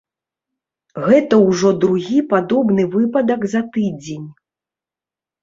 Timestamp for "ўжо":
1.49-1.73